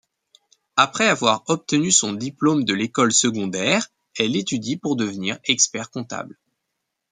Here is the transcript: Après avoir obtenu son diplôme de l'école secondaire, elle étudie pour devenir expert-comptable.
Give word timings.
Après 0.77 1.07
avoir 1.07 1.43
obtenu 1.47 1.91
son 1.91 2.13
diplôme 2.13 2.63
de 2.63 2.73
l'école 2.73 3.13
secondaire, 3.13 3.89
elle 4.17 4.35
étudie 4.35 4.75
pour 4.77 4.95
devenir 4.95 5.37
expert-comptable. 5.43 6.39